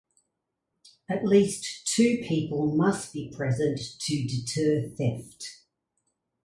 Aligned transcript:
At 1.07 1.25
least 1.25 1.85
two 1.85 2.23
people 2.27 2.75
must 2.75 3.13
be 3.13 3.31
present 3.35 3.79
to 3.99 4.27
deter 4.27 4.89
theft. 4.95 5.61